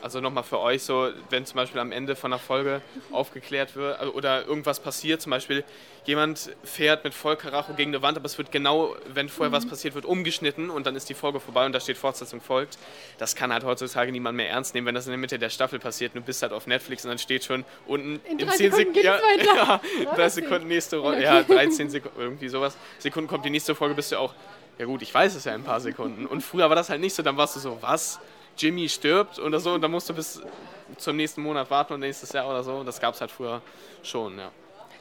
[0.05, 3.99] Also nochmal für euch so, wenn zum Beispiel am Ende von einer Folge aufgeklärt wird
[3.99, 5.63] also- oder irgendwas passiert, zum Beispiel
[6.05, 9.95] jemand fährt mit Vollkaracho gegen eine Wand, aber es wird genau, wenn vorher was passiert
[9.95, 12.77] wird, umgeschnitten und dann ist die Folge vorbei und da steht Fortsetzung folgt.
[13.17, 15.79] Das kann halt heutzutage niemand mehr ernst nehmen, wenn das in der Mitte der Staffel
[15.79, 16.13] passiert.
[16.13, 18.99] Du bist halt auf Netflix und dann steht schon unten In in drei 10 Sekunden
[19.03, 20.15] ja, ja, Was?
[20.17, 22.77] 30 Sekunden nächste Rolle, ja, 13 Sekunden, irgendwie sowas.
[22.99, 24.35] Sekunden kommt die nächste Folge, bist du auch,
[24.77, 26.27] ja gut, ich weiß es ja in ein paar Sekunden.
[26.27, 28.19] Und früher war das halt nicht so, dann warst du so, was?
[28.57, 30.41] Jimmy stirbt oder so und dann musst du bis
[30.97, 32.83] zum nächsten Monat warten und nächstes Jahr oder so.
[32.83, 33.61] Das gab es halt früher
[34.03, 34.51] schon, ja.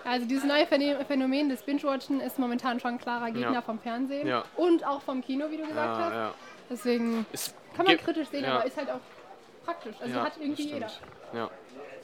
[0.05, 3.62] Also dieses neue Phänomen des Binge-Watchen ist momentan schon ein klarer Gegner Ja.
[3.62, 4.45] vom Fernsehen Ja.
[4.57, 6.35] und auch vom Kino, wie du gesagt Ja, hast.
[6.69, 9.01] Deswegen Es kann man kritisch sehen, aber ist halt auch
[9.64, 9.95] praktisch.
[10.01, 10.90] Also hat irgendwie jeder.
[11.33, 11.51] Ja.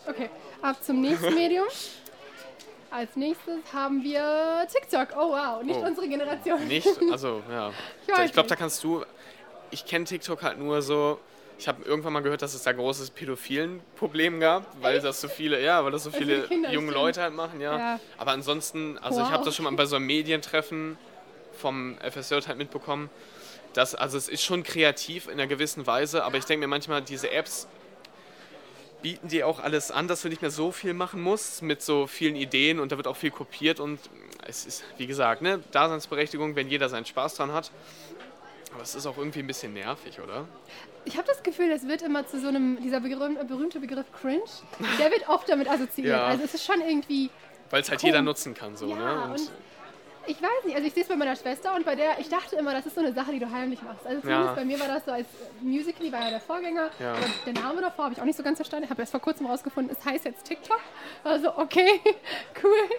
[0.06, 0.30] Okay,
[0.62, 1.66] ab zum nächsten Medium.
[2.90, 5.08] Als nächstes haben wir TikTok.
[5.16, 5.86] Oh wow, nicht Oh.
[5.86, 6.66] unsere Generation.
[6.66, 7.70] Nicht, also ja.
[8.18, 9.04] Ich Ich glaube, da kannst du.
[9.70, 11.20] Ich kenne TikTok halt nur so.
[11.60, 15.28] Ich habe irgendwann mal gehört, dass es da großes pädophilen Problem gab, weil das so
[15.28, 16.90] viele, ja, weil das so Weil viele Kinder junge.
[16.90, 17.76] Leute halt machen, ja.
[17.78, 18.00] Ja.
[18.16, 19.32] Aber ansonsten, also ich Wow.
[19.34, 20.96] habe das schon mal bei so einem Medientreffen
[21.52, 23.10] vom FSJ halt mitbekommen,
[23.74, 27.02] dass, also es ist schon kreativ in einer gewissen Weise, aber ich denke mir manchmal,
[27.02, 27.68] diese Apps
[29.02, 32.06] bieten dir auch alles an, dass du nicht mehr so viel machen musst mit so
[32.06, 34.00] vielen Ideen und da wird auch viel kopiert und
[34.46, 37.70] es ist, wie gesagt, ne, Daseinsberechtigung, wenn jeder seinen Spaß dran hat.
[38.72, 40.46] Aber es ist auch irgendwie ein bisschen nervig, oder?
[41.04, 44.42] Ich habe das Gefühl, es wird immer zu so einem, dieser berühm, berühmte Begriff Cringe,
[44.98, 46.08] der wird oft damit assoziiert.
[46.16, 46.26] Ja.
[46.26, 47.30] Also es ist schon irgendwie,
[47.70, 49.32] Weil es halt jeder nutzen kann, so, ja, ne?
[49.34, 49.50] und
[50.26, 52.54] ich weiß nicht, also ich sehe es bei meiner Schwester und bei der, ich dachte
[52.54, 54.06] immer, das ist so eine Sache, die du heimlich machst.
[54.06, 54.54] Also zumindest Ja.
[54.54, 55.26] bei mir war das so als
[55.62, 56.90] Musical.ly, war ja der Vorgänger.
[57.00, 57.12] Ja.
[57.14, 58.84] Aber den Namen davor habe ich auch nicht so ganz verstanden.
[58.84, 60.78] Ich habe erst vor kurzem rausgefunden, es heißt jetzt TikTok.
[61.24, 62.00] Also okay,
[62.62, 62.90] cool.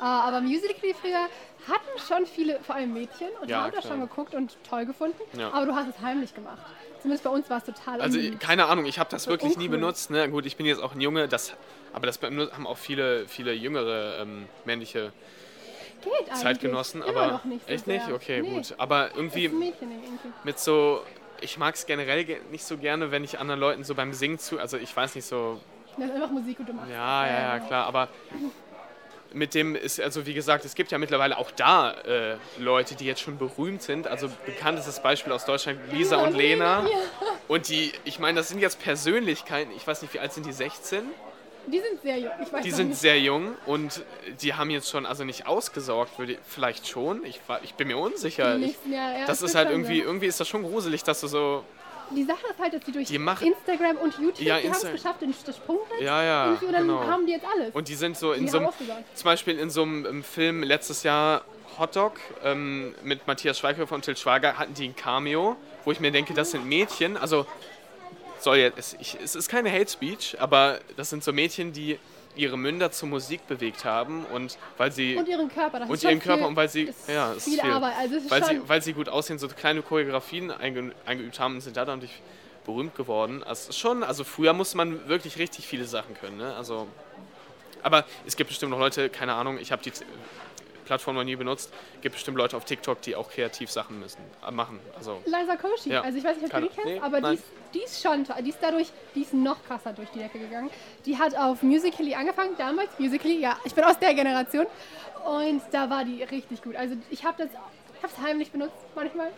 [0.00, 1.26] Äh, aber Musical.ly früher
[1.68, 3.92] hatten schon viele, vor allem Mädchen, und Ja, haben das klar.
[3.94, 5.22] schon geguckt und toll gefunden.
[5.38, 5.50] Ja.
[5.52, 6.58] Aber du hast es heimlich gemacht.
[7.00, 9.78] Zumindest bei uns war es total Also keine Ahnung, ich habe das wirklich nie uncool.
[9.80, 10.10] benutzt.
[10.10, 10.28] Ne?
[10.30, 11.54] Gut, ich bin jetzt auch ein Junge, das,
[11.92, 15.12] aber das haben auch viele, viele jüngere ähm, männliche
[16.02, 16.36] Geht.
[16.36, 17.02] Zeitgenossen.
[17.02, 17.94] Aber nicht so echt sehr.
[17.94, 18.12] nicht?
[18.12, 18.50] Okay, nee.
[18.54, 18.74] gut.
[18.78, 20.32] Aber irgendwie Mädchen irgendwie.
[20.44, 21.02] mit so,
[21.40, 24.38] ich mag es generell ge- nicht so gerne, wenn ich anderen Leuten so beim Singen
[24.38, 25.60] zu, also ich weiß nicht so,
[25.96, 28.08] Das ist einfach Musik und du machst ja, ja, ja, klar, aber
[29.34, 33.04] mit dem ist, also wie gesagt, es gibt ja mittlerweile auch da äh, Leute, die
[33.06, 34.06] jetzt schon berühmt sind.
[34.06, 36.84] Also bekanntestes Beispiel aus Deutschland, Lisa und Lena.
[37.48, 40.52] Und die, ich meine, das sind jetzt Persönlichkeiten, ich weiß nicht, wie alt sind die,
[40.52, 41.02] 16?
[41.66, 42.30] Die sind sehr jung.
[42.42, 43.00] Ich weiß Die sind nicht.
[43.00, 44.02] sehr jung und
[44.40, 47.98] die haben jetzt schon, also nicht ausgesorgt, würde ich- vielleicht schon, ich, ich bin mir
[47.98, 48.56] unsicher.
[48.56, 48.76] Ich,
[49.26, 51.64] das ist halt irgendwie, irgendwie ist das schon gruselig, dass du so,
[52.14, 54.76] Die Sache ist halt, dass die durch Die machen- Instagram und YouTube, Ja, die haben
[54.76, 56.00] es geschafft, den das Sprungbrett.
[56.00, 57.04] ja, ja, und dann genau.
[57.06, 57.74] haben die jetzt alles.
[57.74, 58.68] Und die sind so in so einem,
[59.14, 61.44] zum Beispiel in so einem Film letztes Jahr
[61.78, 66.00] Hot Dog ähm, mit Matthias Schweighöfer und Til Schweiger hatten die ein Cameo, wo ich
[66.00, 67.46] mir denke, das sind Mädchen, also
[68.40, 71.98] soll jetzt, ich, es ist keine Hate Speech, aber das sind so Mädchen, die
[72.34, 75.80] ihre Münder zur Musik bewegt haben und weil sie und ihren Körper.
[75.80, 77.70] Das und ihren Körper viel, und weil sie ist ja, ist viel, viel.
[77.70, 77.94] Arbeit.
[77.98, 81.60] Also ist weil sie weil sie gut aussehen, so kleine Choreografien einge, eingeübt haben und
[81.60, 82.22] sind da dadurch
[82.64, 83.42] berühmt geworden.
[83.42, 86.54] Also schon, also früher musste man wirklich richtig viele Sachen können, ne?
[86.54, 86.86] Also
[87.82, 89.92] aber es gibt bestimmt noch Leute, keine Ahnung, ich habe die
[90.84, 94.50] Plattform noch nie benutzt, gibt bestimmt Leute auf TikTok, die auch kreativ Sachen müssen, äh,
[94.50, 94.80] machen.
[94.96, 95.90] Also Liza Koshy.
[95.90, 96.02] Ja.
[96.02, 98.26] Also ich weiß nicht, ob du die kennst, aber die ist, die ist schon.
[98.42, 100.70] Die ist dadurch, die ist noch krasser durch die Decke gegangen.
[101.06, 104.66] Die hat auf Musical.ly angefangen, damals Musical.ly, ja, ich bin aus der Generation.
[105.24, 106.74] Und da war die richtig gut.
[106.76, 107.48] Also ich habe das,
[107.96, 109.30] ich habe es heimlich benutzt manchmal.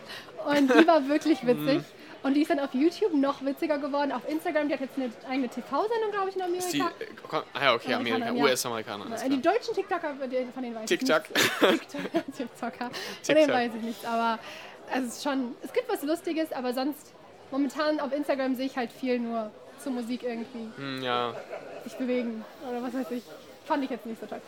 [0.45, 1.81] Und die war wirklich witzig.
[2.25, 4.11] Und die ist dann auf YouTube noch witziger geworden.
[4.11, 6.65] Auf Instagram, die hat jetzt eine eigene TV-Sendung, glaube ich, in Amerika.
[6.65, 6.83] ist die, äh,
[7.31, 8.43] ah ja, okay, Amerika, Amerikaner, ja.
[8.43, 9.05] US-Amerikaner.
[9.05, 11.21] alles Äh, Die deutschen TikToker, von denen weiß TikTok.
[11.29, 11.87] ich nichts.
[11.91, 12.35] TikTok.
[12.35, 12.89] TikToker.
[13.23, 14.05] Von denen weiß ich nichts.
[14.05, 14.39] Aber
[14.95, 17.13] es ist schon, es gibt was Lustiges, aber sonst,
[17.51, 19.51] momentan auf Instagram sehe ich halt viel nur
[19.83, 21.35] zur Musik irgendwie Hm, ja,
[21.83, 23.23] sich bewegen oder was weiß ich.
[23.65, 24.41] Fand ich jetzt nicht so toll.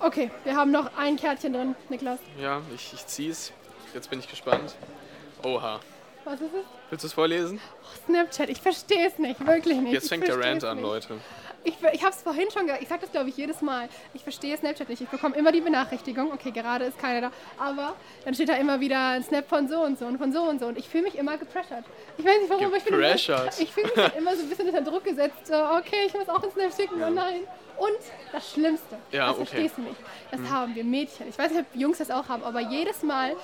[0.00, 2.18] Okay, wir haben noch ein Kärtchen drin, Niklas.
[2.38, 3.52] ja, ich, ich zieh's.
[3.94, 4.74] Jetzt bin ich gespannt.
[5.42, 5.80] Oha.
[6.24, 6.64] Was ist es?
[6.90, 7.60] Willst du es vorlesen?
[7.82, 9.92] Oh, Snapchat, ich verstehe es nicht, wirklich nicht.
[9.92, 10.86] Jetzt fängt der Rant an, nicht.
[10.86, 11.18] Leute.
[11.64, 13.88] Ich, ich habe es vorhin schon gesagt, ich sage das glaube ich jedes Mal.
[14.14, 15.00] Ich verstehe Snapchat nicht.
[15.00, 18.80] Ich bekomme immer die Benachrichtigung, okay, gerade ist keiner da, aber dann steht da immer
[18.80, 21.04] wieder ein Snap von so und so und von so und so und ich fühle
[21.04, 21.84] mich immer gepressured.
[22.18, 24.68] Ich weiß nicht warum, ich bin immer, ich fühle mich dann immer so ein bisschen
[24.68, 25.52] unter Druck gesetzt.
[25.52, 27.42] Okay, ich muss auch einen Snap schicken, oh nein.
[27.78, 27.98] Und
[28.32, 29.46] das Schlimmste, Ja, das okay.
[29.46, 29.96] verstehst du nicht,
[30.30, 31.28] das haben wir Mädchen.
[31.28, 33.34] Ich weiß nicht, ob Jungs das auch haben, aber jedes Mal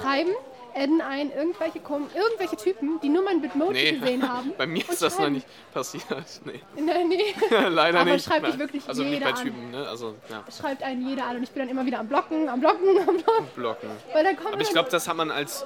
[0.00, 0.30] schreiben,
[0.78, 4.52] adden ein irgendwelche, irgendwelche Typen, die nur mein Bitmoji Nee, gesehen haben.
[4.56, 6.04] bei mir ist das noch nicht passiert.
[6.44, 7.34] Nee, Nein, nee.
[7.68, 8.24] leider Aber nicht.
[8.24, 8.58] schreibt dich Nein.
[8.60, 9.44] wirklich Also nicht jeder bei an.
[9.44, 9.86] Typen, ne?
[9.88, 12.60] Also, ja, schreibt einen jeder an und ich bin dann immer wieder am Blocken, am
[12.60, 13.46] Blocken, am Blocken.
[13.54, 13.88] blocken.
[14.12, 15.64] Weil dann kommt Aber ich glaube, das hat man als,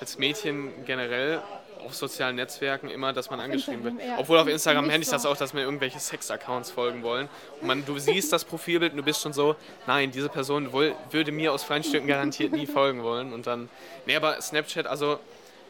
[0.00, 1.40] als Mädchen generell
[1.84, 3.94] auf sozialen Netzwerken immer, dass man angeschrieben wird.
[3.94, 7.28] Instagram eher Obwohl auf Instagram hätte ich das auch, dass mir irgendwelche Sex-Accounts folgen wollen.
[7.60, 10.94] Und man, du siehst das Profilbild und du bist schon so, nein, diese Person wohl,
[11.10, 13.32] würde mir aus freien Stücken garantiert nie folgen wollen.
[13.32, 13.68] Und dann,
[14.06, 15.18] nee, aber Snapchat, also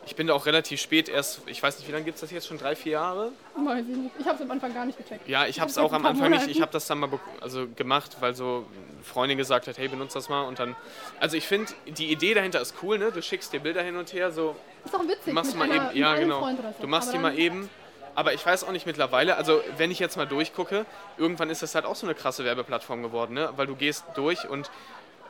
[0.07, 2.31] ich bin da auch relativ spät erst, ich weiß nicht, wie lange gibt es das
[2.31, 2.59] jetzt schon?
[2.59, 3.33] Drei, vier Jahre?
[3.55, 4.15] Weiß ich nicht.
[4.19, 5.29] Ich habe es am Anfang gar nicht gecheckt.
[5.29, 6.49] Ja, ich habe es hab's auch am Anfang nicht.
[6.49, 10.17] Ich habe das dann mal also gemacht, weil so eine Freundin gesagt hat, hey, benutzt
[10.17, 10.43] das mal.
[10.43, 10.77] Und dann,
[11.21, 13.13] also ich finde, die Idee dahinter ist cool, ne?
[13.13, 15.25] Du schickst dir Bilder hin und her, so Ist auch witzig.
[15.27, 16.57] du machst mit mal einer, eben, ja genau, so.
[16.81, 17.69] du machst die mal eben.
[18.15, 20.87] Aber ich weiß auch nicht mittlerweile, also wenn ich jetzt mal durchgucke,
[21.19, 23.51] irgendwann ist das halt auch so eine krasse Werbeplattform geworden, ne?
[23.57, 24.71] Weil du gehst durch und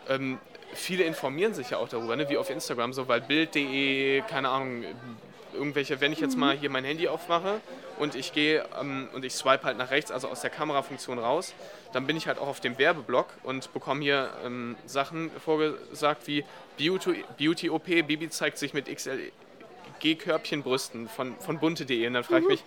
[0.09, 0.39] ähm,
[0.75, 2.29] viele informieren sich ja auch darüber, ne?
[2.29, 4.85] wie auf Instagram, so weil Bild.de, keine Ahnung,
[5.53, 7.61] irgendwelche, wenn ich jetzt mal hier mein Handy aufmache
[7.99, 11.53] und ich gehe ähm, und ich swipe halt nach rechts, also aus der Kamerafunktion raus,
[11.93, 16.45] dann bin ich halt auch auf dem Werbeblock und bekomme hier ähm, Sachen vorgesagt wie
[16.79, 22.49] Beauty, Beauty OP, Bibi zeigt sich mit XLG-Körbchenbrüsten von, von bunte.de und dann frage ich
[22.49, 22.65] mich,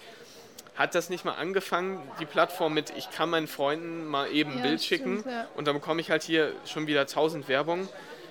[0.76, 4.58] hat das nicht mal angefangen, die Plattform mit, ich kann meinen Freunden mal eben ein
[4.60, 5.48] Ja, Bild stimmt, schicken ja.
[5.56, 7.88] und dann bekomme ich halt hier schon wieder tausend Werbung.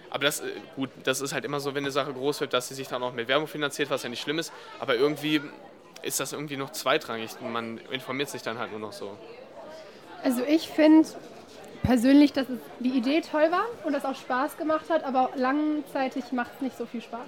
[0.09, 2.68] Aber das, äh, gut, das ist halt immer so, wenn eine Sache groß wird, dass
[2.68, 4.53] sie sich dann auch mit Werbung finanziert, was ja nicht schlimm ist.
[4.81, 5.40] Aber irgendwie
[6.03, 7.31] ist das irgendwie noch zweitrangig.
[7.40, 9.16] Man informiert sich dann halt nur noch so.
[10.24, 11.09] Also ich finde,
[11.83, 16.25] persönlich, dass es die Idee toll war und das auch Spaß gemacht hat, aber langzeitig
[16.33, 17.21] macht es nicht so viel Spaß.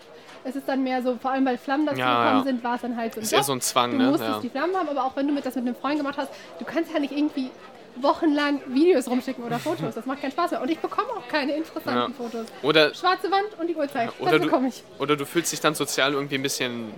[0.44, 2.44] Es ist dann mehr so, vor allem weil Flammen dazu Ja, gekommen ja.
[2.44, 4.10] sind, war es dann halt so ein Ist eher so ein Zwang, Du ne?
[4.10, 4.40] musstest Ja.
[4.40, 6.64] die Flammen haben, aber auch wenn du mit das mit einem Freund gemacht hast, du
[6.64, 7.50] kannst ja nicht irgendwie
[7.96, 9.94] wochenlang Videos rumschicken oder Fotos.
[9.94, 10.62] Das macht keinen Spaß mehr.
[10.62, 12.16] Und ich bekomme auch keine interessanten Ja.
[12.16, 12.46] Fotos.
[12.62, 14.10] Oder, Schwarze Wand und die Uhrzeit.
[14.18, 14.82] oder, das du, bekomme ich.
[14.98, 16.92] oder du fühlst dich dann sozial irgendwie ein bisschen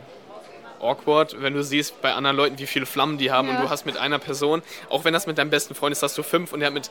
[0.80, 3.56] awkward, wenn du siehst bei anderen Leuten, wie viele Flammen die haben Ja.
[3.56, 6.16] und du hast mit einer Person, auch wenn das mit deinem besten Freund ist, hast
[6.16, 6.90] du fünf und der hat mit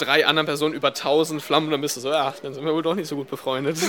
[0.00, 2.82] drei anderen Personen über tausend Flammen, dann bist du so, ja, dann sind wir wohl
[2.82, 3.76] doch nicht so gut befreundet.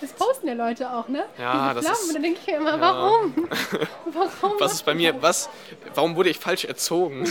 [0.00, 1.26] Das posten ja Leute auch, ne?
[1.38, 2.00] Ja, Diese das Flammen.
[2.00, 3.48] ist- Und dann denke ich mir immer, warum?
[4.12, 4.52] warum?
[4.58, 5.48] Was ist bei mir, was,
[5.94, 7.24] warum wurde ich falsch erzogen?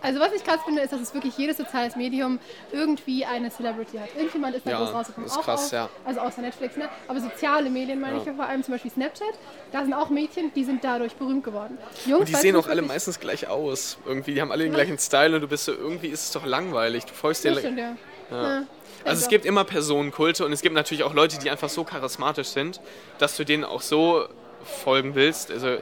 [0.00, 2.38] Also was ich krass finde, ist, dass es wirklich jedes soziales Medium
[2.72, 4.08] irgendwie eine Celebrity hat.
[4.16, 5.26] Irgendjemand ist da Ja, groß rausgekommen.
[5.28, 5.88] das ist auch krass, auf, ja.
[6.04, 6.88] Also außer Netflix, ne?
[7.08, 8.20] Aber soziale Medien meine Ja.
[8.20, 9.34] ich ja vor allem, zum Beispiel Snapchat.
[9.72, 11.78] Da sind auch Mädchen, die sind dadurch berühmt geworden.
[12.06, 13.98] Jungs, Und die sehen auch alle meistens gleich aus.
[14.06, 16.46] Irgendwie, die haben alle den gleichen Style und du bist so, irgendwie ist es doch
[16.46, 17.04] langweilig.
[17.06, 17.56] Du folgst dir.
[17.58, 17.96] Stimmt, ja.
[18.30, 18.62] ja.
[19.04, 22.48] Also es gibt immer Personenkulte und es gibt natürlich auch Leute, die einfach so charismatisch
[22.48, 22.80] sind,
[23.18, 24.26] dass du denen auch so
[24.64, 25.50] folgen willst.
[25.50, 25.78] Also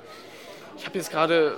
[0.79, 1.57] ich habe jetzt gerade,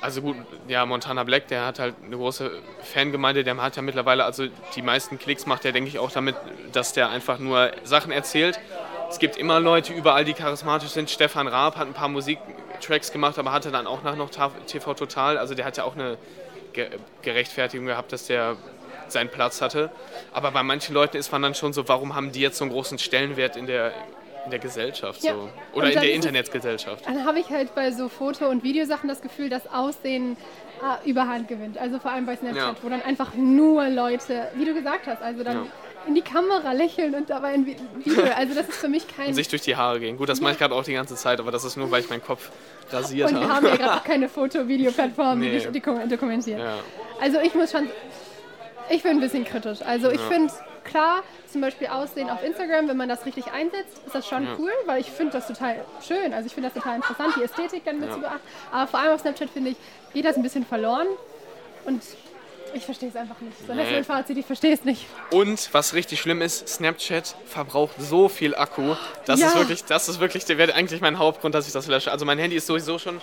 [0.00, 0.36] also gut,
[0.68, 2.50] ja, Montana Black, der hat halt eine große
[2.82, 6.36] Fangemeinde, der hat ja mittlerweile, also die meisten Klicks macht er, denke ich, auch damit,
[6.72, 8.58] dass der einfach nur Sachen erzählt.
[9.10, 11.10] Es gibt immer Leute überall, die charismatisch sind.
[11.10, 15.36] Stefan Raab hat ein paar Musiktracks gemacht, aber hatte dann auch nach noch TV Total.
[15.36, 16.16] Also der hat ja auch eine
[16.72, 16.88] Ge
[17.22, 18.56] Gerechtfertigung gehabt, dass der
[19.08, 19.90] seinen Platz hatte.
[20.32, 22.72] Aber bei manchen Leuten ist man dann schon so, warum haben die jetzt so einen
[22.72, 23.92] großen Stellenwert in der,
[24.44, 25.22] in der Gesellschaft?
[25.22, 25.34] Ja.
[25.34, 25.48] So?
[25.74, 27.06] Oder in der Internetgesellschaft?
[27.06, 30.36] Dann habe ich halt bei so Foto- und Videosachen das Gefühl, dass Aussehen
[31.04, 31.76] äh, Überhand gewinnt.
[31.78, 32.74] Also vor allem bei Snapchat, Ja.
[32.82, 35.66] wo dann einfach nur Leute, wie du gesagt hast, also dann Ja.
[36.06, 38.24] in die Kamera lächeln und dabei ein Vi- Video.
[38.36, 39.28] Also das ist für mich kein...
[39.28, 40.16] Und sich durch die Haare gehen.
[40.16, 42.08] Gut, das mache ich gerade auch die ganze Zeit, aber das ist nur, weil ich
[42.08, 42.50] meinen Kopf
[42.90, 43.54] rasiert und wir habe.
[43.54, 45.58] haben ja gerade auch keine Foto-Video-Plattform, die Nee.
[45.58, 46.58] dich dokum- dokumentiert.
[46.60, 46.76] Ja.
[47.20, 47.88] Also ich muss schon,
[48.88, 49.82] ich bin ein bisschen kritisch.
[49.82, 50.50] Also ich finde
[50.84, 54.54] klar, zum Beispiel Aussehen auf Instagram, wenn man das richtig einsetzt, ist das schon Ja.
[54.58, 56.32] cool, weil ich finde das total schön.
[56.32, 58.14] Also ich finde das total interessant, die Ästhetik dann mit Ja.
[58.14, 58.40] zu beachten.
[58.72, 59.76] Aber vor allem auf Snapchat finde ich,
[60.12, 61.06] geht das ein bisschen verloren
[61.84, 62.02] und
[62.72, 63.58] ich verstehe es einfach nicht.
[63.58, 63.94] So, das ist Nee.
[63.96, 65.06] mein Fazit, ich verstehe es nicht.
[65.30, 68.94] Und was richtig schlimm ist, Snapchat verbraucht so viel Akku.
[69.26, 69.48] Das Ja.
[69.48, 72.12] ist wirklich, das ist wirklich, der wäre eigentlich mein Hauptgrund, dass ich das lösche.
[72.12, 73.20] Also mein Handy ist sowieso schon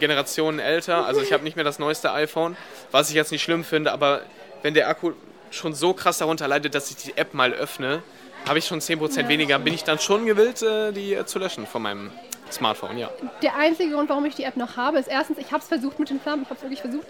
[0.00, 1.06] Generationen älter.
[1.06, 2.56] Also ich habe nicht mehr das neueste iPhone,
[2.90, 4.22] was ich jetzt nicht schlimm finde, aber
[4.62, 5.12] wenn der Akku
[5.54, 8.02] schon so krass darunter leidet, dass ich die App mal öffne,
[8.46, 11.66] habe ich schon 10% weniger, bin ich dann schon gewillt, äh, die äh, zu löschen
[11.66, 12.10] von meinem
[12.50, 13.10] Smartphone, ja.
[13.42, 15.98] Der einzige Grund, warum ich die App noch habe, ist erstens, ich habe es versucht
[15.98, 17.06] mit den Flammen, ich habe es wirklich versucht,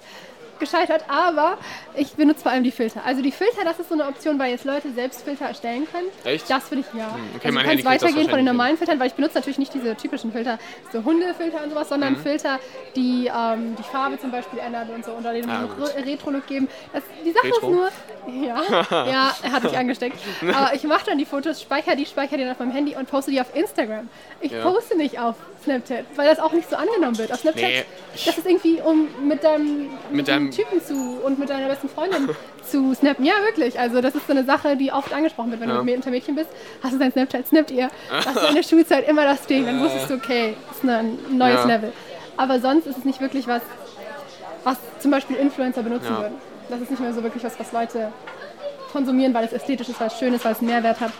[0.58, 1.58] gescheitert, aber
[1.94, 3.00] ich benutze vor allem die Filter.
[3.04, 6.06] Also die Filter, das ist so eine Option, weil jetzt Leute selbst Filter erstellen können.
[6.24, 6.48] Echt?
[6.50, 7.06] Das finde ich ja.
[7.36, 9.74] okay, also mein du kannst weitergehen von den normalen Filtern, weil ich benutze natürlich nicht
[9.74, 10.58] diese typischen Filter,
[10.92, 12.18] so Hundefilter und sowas, sondern Mhm.
[12.18, 12.58] Filter,
[12.96, 15.68] die ähm, die Farbe zum Beispiel ändern und so oder den Ah.
[15.78, 16.68] Re- Retro-Look geben.
[16.92, 17.68] Das, die Sache Retro?
[17.70, 17.72] ist
[18.28, 18.62] nur, ja,
[19.06, 20.18] ja, er hat mich angesteckt.
[20.54, 23.08] Aber ich mache dann die Fotos, speichere die, speichere die dann auf meinem Handy und
[23.10, 24.08] poste die auf Instagram.
[24.40, 24.62] Ich Ja.
[24.62, 27.32] poste nicht auf Snapchat, weil das auch nicht so angenommen wird.
[27.32, 27.84] Auf Snapchat, Nee.
[28.24, 32.28] das ist irgendwie, um mit deinem, mit deinem- Typen zu und mit deiner besten Freundin
[32.70, 33.24] zu snappen.
[33.24, 33.78] Ja, wirklich.
[33.78, 35.76] Also das ist so eine Sache, die oft angesprochen wird, wenn Ja.
[35.78, 36.50] du mit unter Mädchen bist.
[36.82, 37.90] Hast du dein Snapchat, snappt ihr.
[38.24, 39.66] Das war in der Schulzeit immer das Ding.
[39.66, 41.64] Dann wusstest du, okay, das ist ein neues Ja.
[41.64, 41.92] Level.
[42.36, 43.62] Aber sonst ist es nicht wirklich was,
[44.64, 46.20] was zum Beispiel Influencer benutzen Ja.
[46.20, 46.34] würden.
[46.68, 48.12] Das ist nicht mehr so wirklich was, was Leute
[48.92, 51.10] konsumieren, weil es ästhetisch ist, weil es schön ist, weil es einen Mehrwert hat.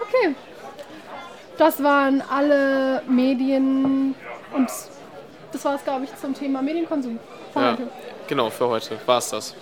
[0.00, 0.34] Okay.
[1.60, 4.14] Das waren alle Medien
[4.54, 4.70] und
[5.52, 7.18] das war es, glaube ich, zum Thema Medienkonsum.
[7.52, 7.72] Von ja.
[7.72, 7.88] heute.
[8.28, 9.54] Genau, für heute war es das.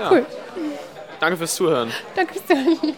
[0.00, 0.10] Ja.
[0.10, 0.26] Cool.
[1.20, 1.92] Danke fürs Zuhören.
[2.16, 2.96] Danke fürs Zuhören.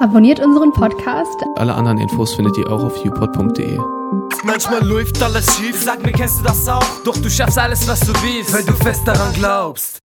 [0.00, 1.44] Abonniert unseren Podcast.
[1.56, 3.78] Alle anderen Infos findet ihr auch auf upod.de.
[4.42, 5.82] Manchmal läuft alles schief.
[5.82, 6.82] Sag mir, kennst du das auch?
[7.04, 9.98] Doch du schaffst alles, was du willst, weil du fest daran glaubst.